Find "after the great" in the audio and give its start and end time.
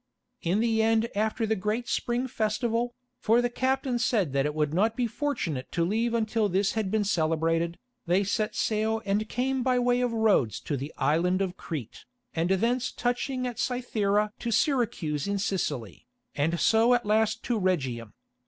1.15-1.87